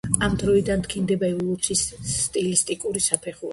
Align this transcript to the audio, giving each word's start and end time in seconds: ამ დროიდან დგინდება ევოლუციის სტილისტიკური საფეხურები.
ამ 0.27 0.37
დროიდან 0.43 0.85
დგინდება 0.87 1.29
ევოლუციის 1.35 1.85
სტილისტიკური 2.15 3.07
საფეხურები. 3.13 3.49